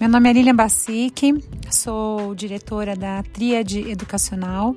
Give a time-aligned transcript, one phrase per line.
[0.00, 4.76] Meu nome é Lilian Bassic, sou diretora da Tríade Educacional,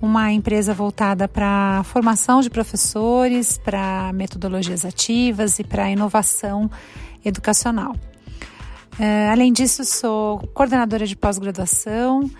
[0.00, 6.70] uma empresa voltada para a formação de professores, para metodologias ativas e para inovação
[7.22, 7.94] educacional.
[8.98, 12.30] Uh, além disso, sou coordenadora de pós-graduação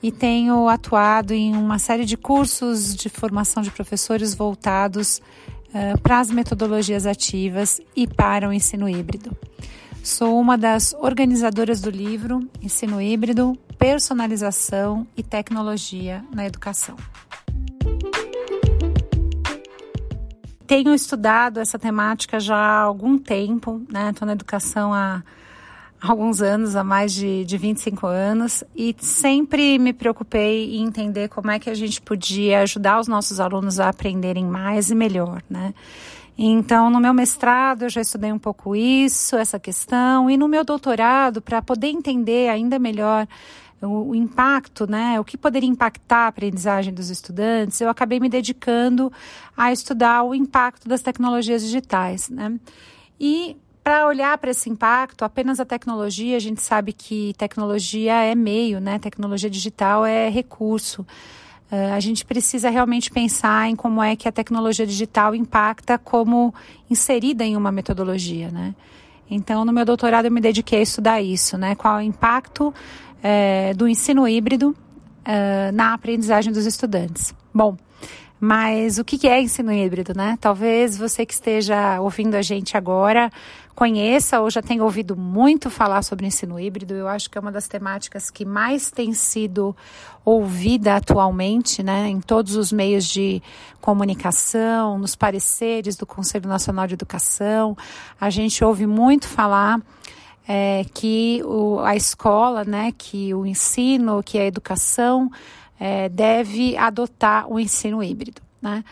[0.00, 5.20] e tenho atuado em uma série de cursos de formação de professores voltados
[5.70, 9.36] uh, para as metodologias ativas e para o ensino híbrido.
[10.04, 16.94] Sou uma das organizadoras do livro Ensino Híbrido, Personalização e Tecnologia na Educação.
[20.66, 24.10] Tenho estudado essa temática já há algum tempo, né?
[24.10, 25.22] Estou na educação há
[25.98, 31.50] alguns anos, há mais de, de 25 anos, e sempre me preocupei em entender como
[31.50, 35.72] é que a gente podia ajudar os nossos alunos a aprenderem mais e melhor, né?
[36.36, 40.64] Então, no meu mestrado, eu já estudei um pouco isso, essa questão, e no meu
[40.64, 43.26] doutorado, para poder entender ainda melhor
[43.80, 48.28] o, o, impacto, né, o que poderia impactar a aprendizagem dos estudantes, eu acabei me
[48.28, 49.12] dedicando
[49.56, 52.58] a estudar o impacto das tecnologias digitais, né?
[53.20, 58.34] E para olhar para esse impacto, apenas a tecnologia, a gente sabe que tecnologia é
[58.34, 58.98] meio, né?
[58.98, 61.06] Tecnologia digital é recurso.
[61.70, 66.54] Uh, a gente precisa realmente pensar em como é que a tecnologia digital impacta como
[66.90, 68.74] inserida em uma metodologia, né?
[69.30, 71.74] Então, no meu doutorado eu me dediquei a estudar isso, né?
[71.74, 72.72] Qual é o impacto
[73.22, 74.68] é, do ensino híbrido
[75.26, 77.34] uh, na aprendizagem dos estudantes.
[77.52, 77.76] Bom,
[78.38, 80.36] mas o que é ensino híbrido, né?
[80.40, 83.30] Talvez você que esteja ouvindo a gente agora
[83.74, 86.94] conheça ou já tenha ouvido muito falar sobre ensino híbrido.
[86.94, 89.76] Eu acho que é uma das temáticas que mais tem sido
[90.24, 93.42] ouvida atualmente, né, em todos os meios de
[93.80, 97.76] comunicação, nos pareceres do Conselho Nacional de Educação.
[98.20, 99.80] A gente ouve muito falar
[100.48, 105.30] é, que o, a escola, né, que o ensino, que a educação
[105.78, 108.40] é, deve adotar o ensino híbrido.
[108.64, 108.82] Né?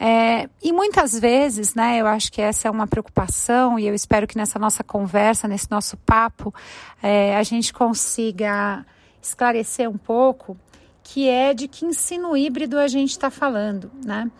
[0.00, 4.26] É, e muitas vezes, né, eu acho que essa é uma preocupação, e eu espero
[4.26, 6.54] que nessa nossa conversa, nesse nosso papo,
[7.02, 8.86] é, a gente consiga
[9.20, 10.56] esclarecer um pouco
[11.02, 14.30] que é de que ensino híbrido a gente está falando, né?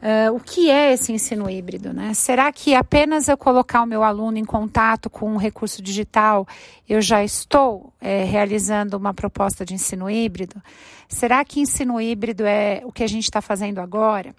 [0.00, 1.92] Uh, o que é esse ensino híbrido?
[1.92, 2.14] Né?
[2.14, 6.46] Será que apenas eu colocar o meu aluno em contato com um recurso digital,
[6.88, 10.62] eu já estou é, realizando uma proposta de ensino híbrido?
[11.08, 14.34] Será que ensino híbrido é o que a gente está fazendo agora?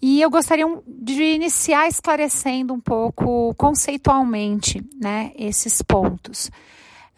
[0.00, 6.50] E eu gostaria de iniciar esclarecendo um pouco conceitualmente né, esses pontos.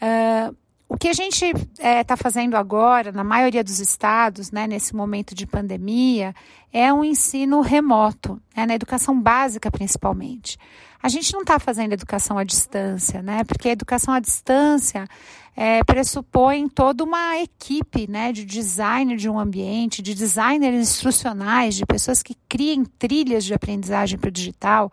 [0.01, 0.57] Uh,
[0.89, 4.97] o que a gente está é, tá fazendo agora, na maioria dos estados, né, nesse
[4.97, 6.35] momento de pandemia,
[6.73, 10.57] é um ensino remoto, né, na educação básica principalmente.
[11.03, 15.07] A gente não está fazendo educação à distância, né, porque a educação à distância
[15.55, 21.85] é, pressupõe toda uma equipe né, de design de um ambiente, de designers instrucionais, de
[21.85, 24.91] pessoas que criem trilhas de aprendizagem para o digital.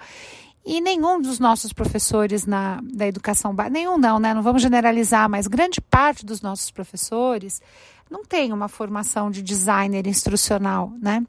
[0.66, 4.34] E nenhum dos nossos professores na, da educação básica, nenhum não, né?
[4.34, 7.62] Não vamos generalizar, mas grande parte dos nossos professores
[8.10, 11.24] não tem uma formação de designer instrucional, né?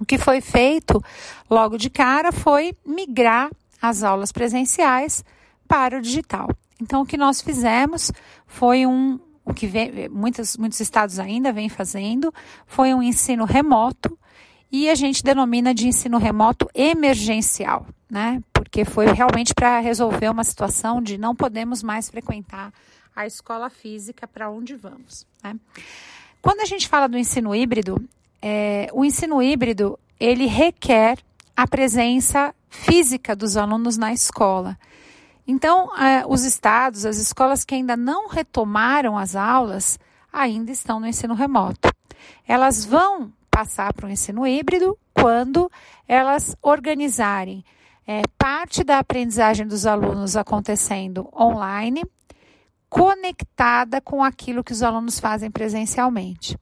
[0.00, 1.02] O que foi feito
[1.48, 5.24] logo de cara foi migrar as aulas presenciais
[5.68, 6.48] para o digital.
[6.80, 8.10] Então, o que nós fizemos
[8.46, 12.32] foi um, o que vem, muitos, muitos estados ainda vêm fazendo,
[12.66, 14.18] foi um ensino remoto
[14.70, 18.40] e a gente denomina de ensino remoto emergencial, né?
[18.52, 22.72] Porque foi realmente para resolver uma situação de não podemos mais frequentar
[23.14, 25.56] a escola física para onde vamos, né?
[26.40, 28.00] Quando a gente fala do ensino híbrido,
[28.40, 31.18] é, o ensino híbrido ele requer
[31.56, 34.78] a presença física dos alunos na escola.
[35.44, 39.98] Então, é, os estados, as escolas que ainda não retomaram as aulas,
[40.32, 41.88] ainda estão no ensino remoto.
[42.46, 45.68] Elas vão passar para o ensino híbrido quando
[46.06, 47.64] elas organizarem
[48.06, 52.02] é, parte da aprendizagem dos alunos acontecendo online,
[52.88, 56.56] conectada com aquilo que os alunos fazem presencialmente.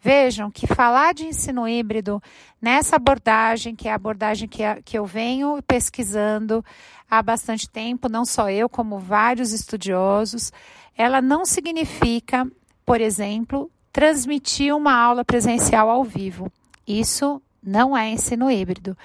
[0.00, 2.22] Vejam que falar de ensino híbrido
[2.60, 6.64] nessa abordagem, que é a abordagem que, que eu venho pesquisando
[7.10, 10.52] há bastante tempo, não só eu, como vários estudiosos,
[10.96, 12.46] ela não significa,
[12.84, 16.50] por exemplo, transmitir uma aula presencial ao vivo.
[16.86, 18.96] Isso não é ensino híbrido.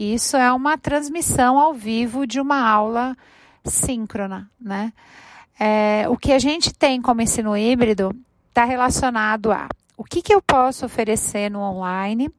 [0.00, 3.14] Isso é uma transmissão ao vivo de uma aula
[3.62, 4.94] síncrona, né?
[5.58, 8.10] É, o que a gente tem como ensino híbrido
[8.48, 9.68] está relacionado a
[9.98, 12.30] o que, que eu posso oferecer no online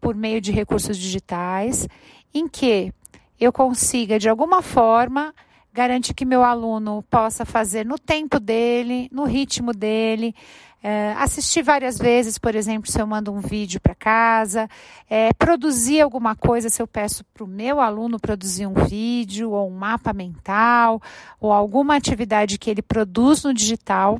[0.00, 1.88] por meio de recursos digitais,
[2.32, 2.94] em que
[3.40, 5.34] eu consiga, de alguma forma,
[5.72, 10.34] garante que meu aluno possa fazer no tempo dele, no ritmo dele,
[10.82, 14.68] é, assistir várias vezes, por exemplo, se eu mando um vídeo para casa,
[15.08, 19.68] é, produzir alguma coisa, se eu peço para o meu aluno produzir um vídeo ou
[19.68, 21.00] um mapa mental
[21.40, 24.18] ou alguma atividade que ele produz no digital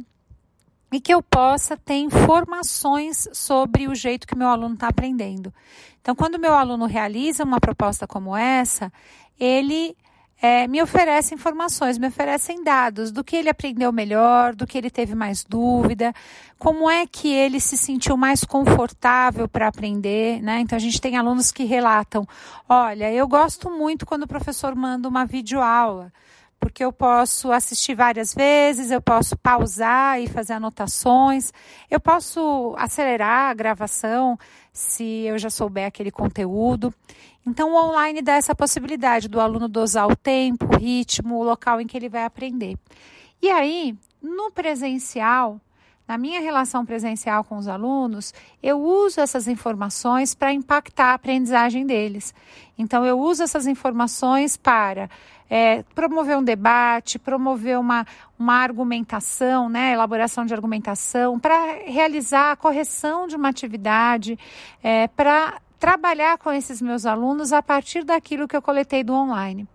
[0.92, 5.52] e que eu possa ter informações sobre o jeito que meu aluno está aprendendo.
[6.00, 8.92] Então, quando meu aluno realiza uma proposta como essa,
[9.38, 9.96] ele
[10.42, 14.90] é, me oferece informações, me oferecem dados do que ele aprendeu melhor, do que ele
[14.90, 16.12] teve mais dúvida,
[16.58, 20.58] como é que ele se sentiu mais confortável para aprender, né?
[20.58, 22.26] Então a gente tem alunos que relatam:
[22.68, 26.12] olha, eu gosto muito quando o professor manda uma videoaula
[26.62, 31.52] porque eu posso assistir várias vezes, eu posso pausar e fazer anotações,
[31.90, 34.38] eu posso acelerar a gravação
[34.72, 36.94] se eu já souber aquele conteúdo.
[37.46, 41.80] Então, o online dá essa possibilidade do aluno dosar o tempo, o ritmo, o local
[41.80, 42.76] em que ele vai aprender.
[43.40, 45.60] E aí, no presencial,
[46.06, 51.84] na minha relação presencial com os alunos, eu uso essas informações para impactar a aprendizagem
[51.84, 52.34] deles.
[52.78, 55.10] Então, eu uso essas informações para
[55.50, 58.06] é, promover um debate, promover uma,
[58.38, 64.38] uma argumentação, né, elaboração de argumentação, para realizar a correção de uma atividade,
[64.82, 69.66] é, para trabalhar com esses meus alunos a partir daquilo que eu coletei do online.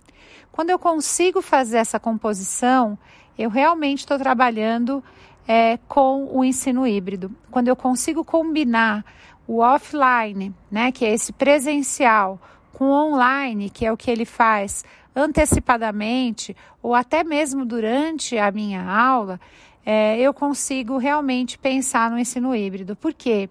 [0.54, 2.98] Quando eu consigo fazer essa composição,
[3.38, 5.04] eu realmente estou trabalhando
[5.45, 7.30] é, com o ensino híbrido.
[7.51, 9.04] Quando eu consigo combinar
[9.45, 12.39] o offline, né, que é esse presencial,
[12.71, 18.50] com o online, que é o que ele faz antecipadamente ou até mesmo durante a
[18.50, 19.42] minha aula,
[19.86, 22.95] é, eu consigo realmente pensar no ensino híbrido.
[22.95, 23.50] Por quê?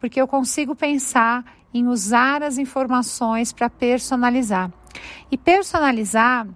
[0.00, 4.70] Porque eu consigo pensar em usar as informações para personalizar.
[5.30, 6.46] E personalizar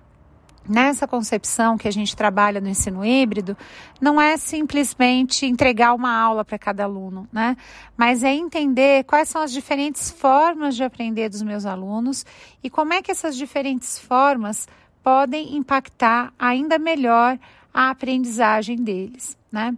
[0.69, 3.57] nessa concepção que a gente trabalha no ensino híbrido,
[4.01, 7.57] não é simplesmente entregar uma aula para cada aluno, né?
[7.97, 12.27] Mas é entender quais são as diferentes formas de aprender dos meus alunos
[12.63, 14.69] e como é que essas diferentes formas
[15.03, 17.39] podem impactar ainda melhor
[17.73, 19.75] a aprendizagem deles, né?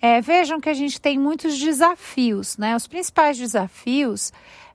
[0.00, 2.76] É, vejam que a gente tem muitos desafios, né?
[2.76, 4.32] Os principais desafios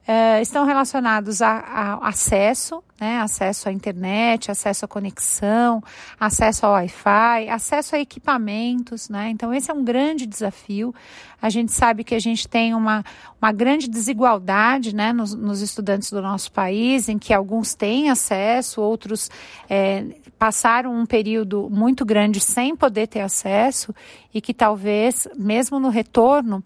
[0.07, 3.19] uh, estão relacionados a, a, acesso, né?
[3.19, 5.83] Acesso à internet, acesso à conexão,
[6.19, 9.30] acesso ao Wi-Fi, acesso a equipamentos, né?
[9.30, 10.94] Então esse é um grande desafio.
[11.42, 13.03] A gente sabe que a gente tem uma,
[13.42, 15.12] uma grande desigualdade, né?
[15.12, 19.30] Nos, nos estudantes do nosso país, em que alguns têm acesso, outros
[19.69, 20.06] é,
[20.38, 23.94] passaram um período muito grande sem poder ter acesso
[24.33, 26.63] e que talvez, mesmo no retorno,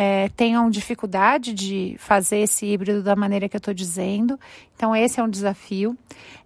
[0.00, 4.38] é, tenham dificuldade de fazer esse híbrido da maneira que eu estou dizendo.
[4.76, 5.98] Então, esse é um desafio.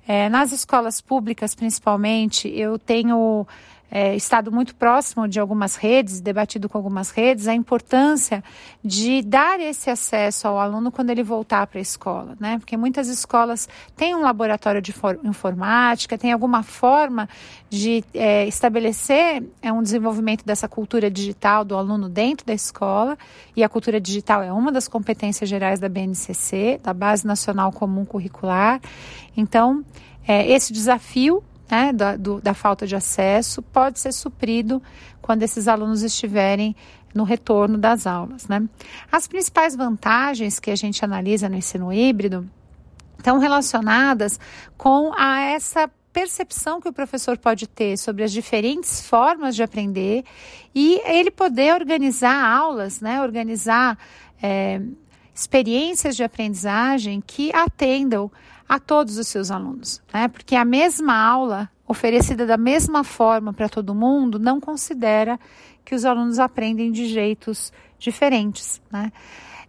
[0.08, 3.46] É, nas escolas públicas, principalmente, eu tenho
[3.94, 8.42] é, estado muito próximo de algumas redes, debatido com algumas redes, a importância
[8.82, 12.58] de dar esse acesso ao aluno quando ele voltar para a escola, né?
[12.58, 17.28] Porque muitas escolas têm um laboratório de informática, tem alguma forma
[17.68, 23.18] de é, estabelecer é, um desenvolvimento dessa cultura digital do aluno dentro da escola,
[23.54, 28.06] e a cultura digital é uma das competências gerais da BNCC, da Base Nacional Comum
[28.06, 28.80] Curricular.
[29.36, 29.84] Então,
[30.26, 34.82] é, esse desafio né, da, do, da falta de acesso pode ser suprido
[35.22, 36.76] quando esses alunos estiverem
[37.14, 38.46] no retorno das aulas.
[38.46, 38.68] Né?
[39.10, 42.46] As principais vantagens que a gente analisa no ensino híbrido
[43.16, 44.38] estão relacionadas
[44.76, 50.24] com a essa percepção que o professor pode ter sobre as diferentes formas de aprender
[50.74, 53.96] e ele poder organizar aulas, né, organizar
[54.42, 54.78] é,
[55.34, 58.30] experiências de aprendizagem que atendam
[58.72, 60.28] a todos os seus alunos, né?
[60.28, 65.38] Porque a mesma aula oferecida da mesma forma para todo mundo não considera
[65.84, 69.12] que os alunos aprendem de jeitos diferentes, né?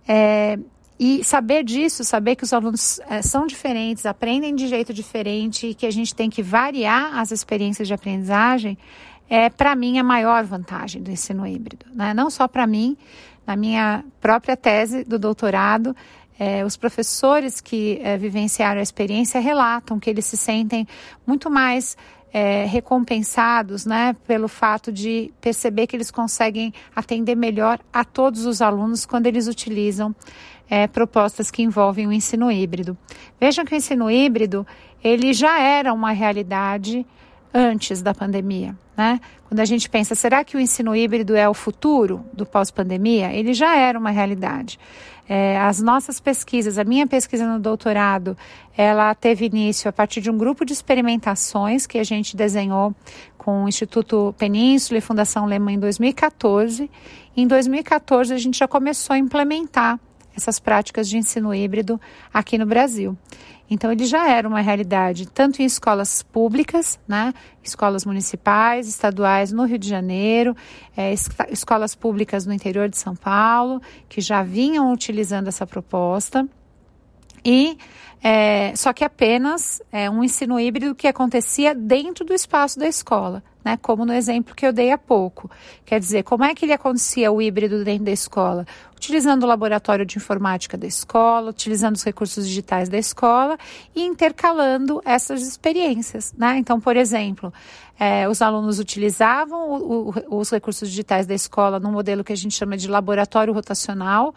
[0.07, 0.57] É,
[0.97, 5.73] e saber disso, saber que os alunos é, são diferentes, aprendem de jeito diferente e
[5.73, 8.77] que a gente tem que variar as experiências de aprendizagem,
[9.29, 11.87] é para mim a maior vantagem do ensino híbrido.
[11.93, 12.13] Né?
[12.13, 12.95] Não só para mim,
[13.45, 15.93] na minha própria tese do doutorado,
[16.39, 20.87] é, os professores que é, vivenciaram a experiência relatam que eles se sentem
[21.25, 21.95] muito mais
[22.33, 28.61] é, recompensados né, pelo fato de perceber que eles conseguem atender melhor a todos os
[28.61, 30.15] alunos quando eles utilizam
[30.67, 32.97] é, propostas que envolvem o ensino híbrido.
[33.39, 34.65] Vejam que o ensino híbrido
[35.03, 37.05] ele já era uma realidade
[37.53, 39.19] antes da pandemia, né?
[39.47, 43.31] Quando a gente pensa, será que o ensino híbrido é o futuro do pós-pandemia?
[43.31, 44.79] Ele já era uma realidade.
[45.29, 48.35] É, as nossas pesquisas, a minha pesquisa no doutorado,
[48.75, 52.93] ela teve início a partir de um grupo de experimentações que a gente desenhou
[53.37, 56.89] com o Instituto Península e Fundação Lema em 2014.
[57.37, 59.99] Em 2014, a gente já começou a implementar
[60.35, 61.99] essas práticas de ensino híbrido
[62.33, 63.17] aqui no Brasil.
[63.69, 69.65] Então, ele já era uma realidade, tanto em escolas públicas, né, escolas municipais, estaduais no
[69.65, 70.55] Rio de Janeiro,
[70.95, 71.13] é,
[71.49, 76.47] escolas públicas no interior de São Paulo, que já vinham utilizando essa proposta.
[77.43, 77.77] E
[78.23, 83.43] é, só que apenas é, um ensino híbrido que acontecia dentro do espaço da escola
[83.63, 83.77] né?
[83.81, 85.49] Como no exemplo que eu dei há pouco.
[85.85, 88.65] Quer dizer, como é que ele acontecia o híbrido dentro da escola?
[88.95, 93.57] Utilizando o laboratório de informática da escola, utilizando os recursos digitais da escola
[93.95, 96.57] e intercalando essas experiências, né?
[96.57, 97.53] Então, por exemplo,
[97.99, 102.37] é, os alunos utilizavam o, o, os recursos digitais da escola num modelo que a
[102.37, 104.33] gente chama de laboratório rotacional,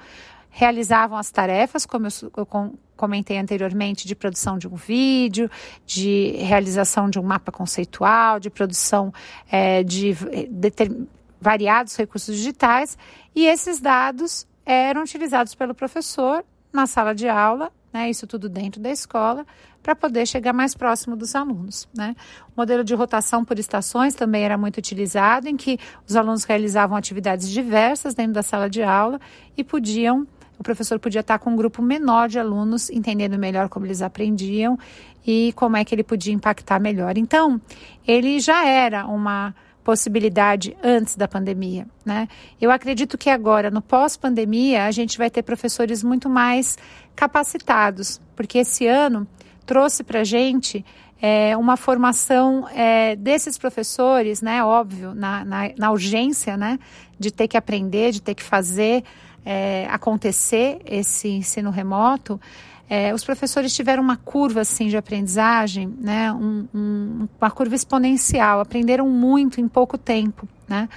[0.57, 2.49] realizavam as tarefas, como eu, eu
[2.97, 5.51] comentei anteriormente, de produção de um vídeo,
[5.85, 9.13] de realização de um mapa conceitual, de produção
[9.51, 10.15] é, de,
[10.49, 10.91] de ter,
[11.39, 12.97] variados recursos digitais,
[13.35, 18.81] e esses dados eram utilizados pelo professor na sala de aula, né, isso tudo dentro
[18.81, 19.45] da escola,
[19.83, 21.87] para poder chegar mais próximo dos alunos.
[21.95, 22.17] Né?
[22.49, 26.97] O modelo de rotação por estações também era muito utilizado, em que os alunos realizavam
[26.97, 29.21] atividades diversas dentro da sala de aula
[29.55, 30.27] e podiam
[30.59, 34.79] o professor podia estar com um grupo menor de alunos, entendendo melhor como eles aprendiam
[35.27, 37.19] e como é que ele podia impactar melhor.
[37.19, 37.61] Então,
[38.07, 42.29] ele já era uma possibilidade antes da pandemia, né?
[42.61, 46.77] Eu acredito que agora, no pós-pandemia, a gente vai ter professores muito mais
[47.15, 49.29] capacitados, porque esse ano
[49.65, 50.85] trouxe para a gente
[51.21, 54.63] é, uma formação é, desses professores, né?
[54.63, 56.79] Óbvio, na, na, na urgência, né?
[57.19, 59.03] De ter que aprender, de ter que fazer
[59.45, 62.41] é, acontecer esse ensino remoto,
[62.89, 68.61] é, os professores tiveram uma curva assim de aprendizagem, né, um, um, uma curva exponencial,
[68.61, 70.89] aprenderam muito em pouco tempo, né.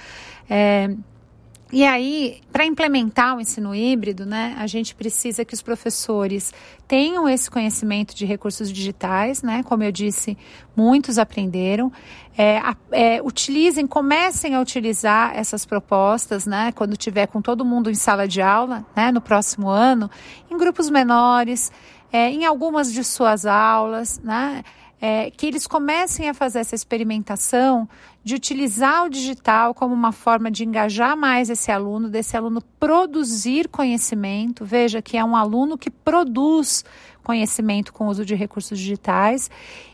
[1.72, 6.52] E aí, para implementar o ensino híbrido, né, a gente precisa que os professores
[6.88, 9.62] tenham esse conhecimento de recursos digitais, né?
[9.62, 10.36] Como eu disse,
[10.74, 11.92] muitos aprenderam.
[12.36, 12.60] É,
[12.90, 16.72] é, utilizem, comecem a utilizar essas propostas, né?
[16.72, 19.12] Quando tiver com todo mundo em sala de aula, né?
[19.12, 20.10] No próximo ano,
[20.50, 21.70] em grupos menores,
[22.12, 24.64] é, em algumas de suas aulas, né?
[25.00, 27.88] é, que eles comecem a fazer essa experimentação
[28.22, 33.68] de utilizar o digital como uma forma de engajar mais esse aluno, desse aluno produzir
[33.68, 34.64] conhecimento.
[34.64, 36.84] Veja que é um aluno que produz
[37.22, 39.50] conhecimento com o uso de recursos digitais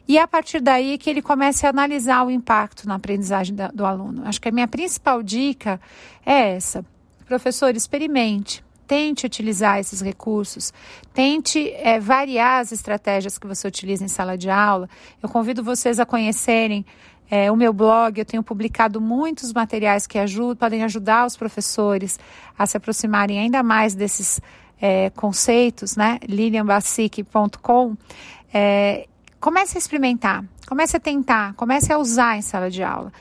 [0.08, 4.22] e a partir daí que ele comece a analisar o impacto na aprendizagem do aluno.
[4.24, 5.80] Acho que a minha principal dica
[6.24, 6.84] é essa.
[7.26, 10.72] Professor, experimente tente utilizar esses recursos,
[11.12, 14.88] tente é, variar as estratégias que você utiliza em sala de aula.
[15.22, 16.86] Eu convido vocês a conhecerem
[17.30, 22.18] é, o meu blog, eu tenho publicado muitos materiais que ajudam, podem ajudar os professores
[22.58, 24.40] a se aproximarem ainda mais desses
[24.80, 26.18] é, conceitos, né?
[26.26, 27.96] lilianbacic.com.
[28.52, 29.06] É,
[29.40, 33.12] comece a experimentar, comece a tentar, comece a usar em sala de aula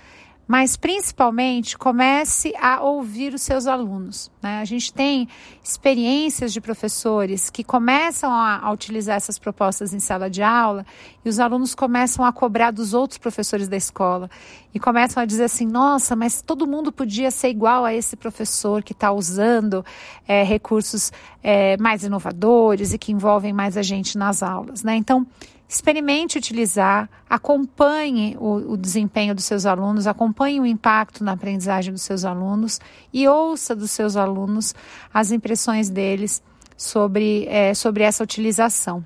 [0.47, 4.31] mas principalmente comece a ouvir os seus alunos.
[4.41, 4.59] Né?
[4.59, 5.27] A gente tem
[5.63, 10.85] experiências de professores que começam a, a, utilizar essas propostas em sala de aula
[11.23, 14.29] e os alunos começam a cobrar dos outros professores da escola
[14.73, 18.83] e começam a dizer assim: nossa, mas todo mundo podia ser igual a esse professor
[18.83, 19.83] que está usando
[20.27, 21.11] é, recursos
[21.41, 24.83] é, mais inovadores e que envolvem mais a gente nas aulas.
[24.83, 24.95] Né?
[24.95, 25.25] Então,
[25.67, 32.03] experimente utilizar, acompanhe o, o, desempenho dos seus alunos, acompanhe o impacto na aprendizagem dos
[32.03, 32.79] seus alunos
[33.11, 34.75] e ouça dos seus alunos
[35.13, 36.41] as impressões deles
[36.77, 39.03] sobre, é, sobre essa utilização.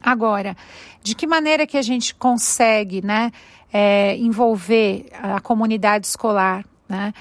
[0.00, 0.56] Agora,
[1.02, 3.32] de que maneira que a gente consegue né,
[3.72, 6.64] é, envolver a comunidade escolar?
[6.88, 7.12] Né?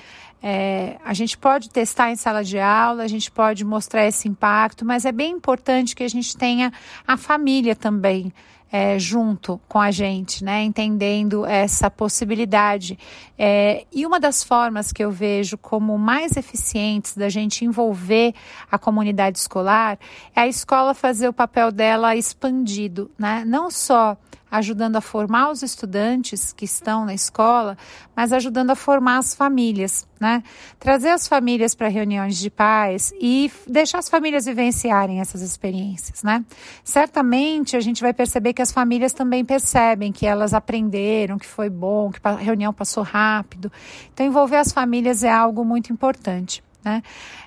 [0.43, 4.85] É, a gente pode testar em sala de aula, a gente pode mostrar esse impacto,
[4.85, 6.71] mas é bem importante que a gente tenha
[7.07, 8.31] a família também
[8.71, 10.63] é, junto com a gente, né?
[10.63, 12.97] Entendendo essa possibilidade.
[13.37, 18.33] É, e uma das formas que eu vejo como mais eficientes da gente envolver
[18.71, 19.97] a comunidade escolar
[20.35, 23.43] é a escola fazer o papel dela expandido, né?
[23.45, 24.17] Não só
[24.49, 27.77] ajudando a formar os estudantes que estão na escola,
[28.15, 30.43] mas ajudando a formar as famílias, né?
[30.79, 36.43] Trazer as famílias para reuniões de pais e deixar as famílias vivenciarem essas experiências, né?
[36.83, 41.69] Certamente a gente vai perceber que as famílias também percebem que elas aprenderam, que foi
[41.69, 43.71] bom, que a reunião passou rápido.
[44.13, 46.63] Então, envolver as famílias é algo muito importante.
[46.87, 47.03] Né?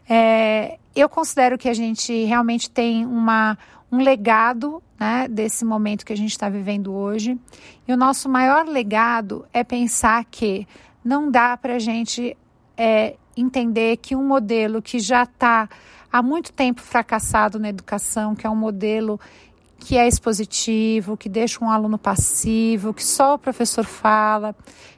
[0.06, 0.59] É,
[0.94, 3.56] eu considero que a gente realmente tem uma,
[3.90, 7.38] um legado né, desse momento que a gente está vivendo hoje.
[7.86, 10.66] E o nosso maior legado é pensar que
[11.04, 12.36] não dá para a gente
[12.76, 15.68] é, entender que um modelo que já está
[16.12, 19.18] há muito tempo fracassado na educação, que é um modelo
[19.78, 24.54] que é expositivo, que deixa um aluno passivo, que só o professor fala,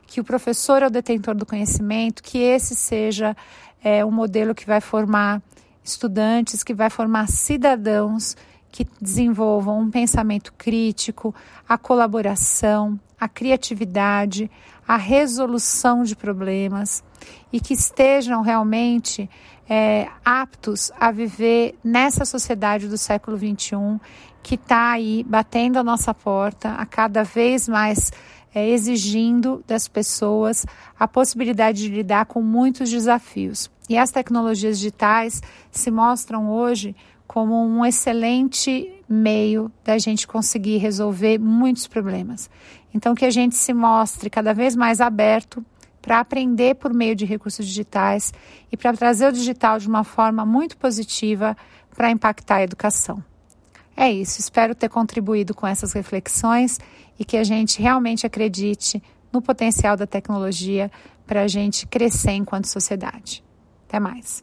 [0.06, 3.36] que o professor é o detentor do conhecimento, que esse seja
[3.82, 5.40] é, um modelo que vai formar
[5.84, 8.36] estudantes, que vai formar cidadãos
[8.70, 11.34] que desenvolvam um pensamento crítico,
[11.68, 14.50] a colaboração, a criatividade,
[14.88, 17.04] a resolução de problemas
[17.52, 19.28] e que estejam realmente
[19.68, 24.00] é, aptos a viver nessa sociedade do século XXI
[24.42, 28.10] que está aí batendo a nossa porta, a cada vez mais
[28.54, 30.66] é, exigindo das pessoas
[30.98, 33.70] a possibilidade de lidar com muitos desafios.
[33.88, 36.94] E as tecnologias digitais se mostram hoje
[37.26, 42.50] como um excelente meio da gente conseguir resolver muitos problemas.
[42.94, 45.64] Então, que a gente se mostre cada vez mais aberto
[46.00, 48.34] para aprender por meio de recursos digitais
[48.70, 51.56] e para trazer o digital de uma forma muito positiva
[51.96, 53.22] para impactar a educação.
[53.96, 56.78] É isso, espero ter contribuído com essas reflexões
[57.18, 60.90] e que a gente realmente acredite no potencial da tecnologia
[61.26, 63.42] para a gente crescer enquanto sociedade.
[63.88, 64.42] Até mais.